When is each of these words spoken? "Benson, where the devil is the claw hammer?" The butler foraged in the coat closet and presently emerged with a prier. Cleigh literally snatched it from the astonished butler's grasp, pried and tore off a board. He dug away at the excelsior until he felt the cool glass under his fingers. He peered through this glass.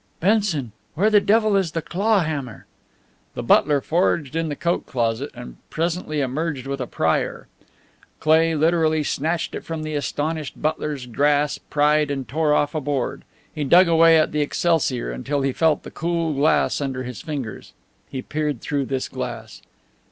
"Benson, 0.19 0.71
where 0.95 1.11
the 1.11 1.21
devil 1.21 1.55
is 1.55 1.73
the 1.73 1.81
claw 1.83 2.21
hammer?" 2.21 2.65
The 3.35 3.43
butler 3.43 3.81
foraged 3.81 4.35
in 4.35 4.49
the 4.49 4.55
coat 4.55 4.87
closet 4.87 5.29
and 5.35 5.57
presently 5.69 6.21
emerged 6.21 6.65
with 6.65 6.81
a 6.81 6.87
prier. 6.87 7.45
Cleigh 8.19 8.55
literally 8.55 9.03
snatched 9.03 9.53
it 9.53 9.63
from 9.63 9.83
the 9.83 9.93
astonished 9.93 10.59
butler's 10.59 11.05
grasp, 11.05 11.69
pried 11.69 12.09
and 12.09 12.27
tore 12.27 12.51
off 12.51 12.73
a 12.73 12.81
board. 12.81 13.23
He 13.53 13.63
dug 13.63 13.87
away 13.87 14.17
at 14.17 14.31
the 14.31 14.41
excelsior 14.41 15.11
until 15.11 15.41
he 15.43 15.53
felt 15.53 15.83
the 15.83 15.91
cool 15.91 16.33
glass 16.33 16.81
under 16.81 17.03
his 17.03 17.21
fingers. 17.21 17.73
He 18.09 18.23
peered 18.23 18.59
through 18.59 18.85
this 18.85 19.07
glass. 19.07 19.61